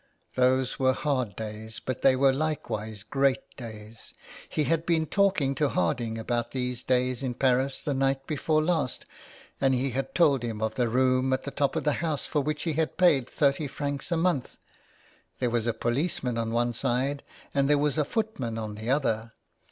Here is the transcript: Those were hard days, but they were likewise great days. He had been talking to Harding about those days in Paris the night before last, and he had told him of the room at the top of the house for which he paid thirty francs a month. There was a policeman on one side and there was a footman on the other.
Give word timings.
Those 0.33 0.79
were 0.79 0.93
hard 0.93 1.35
days, 1.35 1.79
but 1.79 2.01
they 2.01 2.15
were 2.15 2.33
likewise 2.33 3.03
great 3.03 3.55
days. 3.55 4.15
He 4.49 4.63
had 4.63 4.83
been 4.83 5.05
talking 5.05 5.53
to 5.53 5.69
Harding 5.69 6.17
about 6.17 6.53
those 6.53 6.81
days 6.81 7.21
in 7.21 7.35
Paris 7.35 7.79
the 7.83 7.93
night 7.93 8.25
before 8.25 8.63
last, 8.63 9.05
and 9.61 9.75
he 9.75 9.91
had 9.91 10.15
told 10.15 10.41
him 10.41 10.59
of 10.59 10.73
the 10.73 10.89
room 10.89 11.31
at 11.33 11.43
the 11.43 11.51
top 11.51 11.75
of 11.75 11.83
the 11.83 11.91
house 12.01 12.25
for 12.25 12.41
which 12.41 12.63
he 12.63 12.73
paid 12.83 13.29
thirty 13.29 13.67
francs 13.67 14.11
a 14.11 14.17
month. 14.17 14.57
There 15.37 15.51
was 15.51 15.67
a 15.67 15.71
policeman 15.71 16.35
on 16.35 16.51
one 16.51 16.73
side 16.73 17.21
and 17.53 17.69
there 17.69 17.77
was 17.77 17.99
a 17.99 18.03
footman 18.03 18.57
on 18.57 18.73
the 18.73 18.89
other. 18.89 19.33